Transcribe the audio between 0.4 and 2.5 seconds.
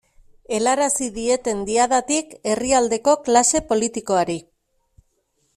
Helarazi dieten Diadatik